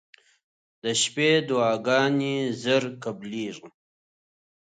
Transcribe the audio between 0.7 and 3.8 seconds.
•د شپې دعاګانې زر قبلېږي.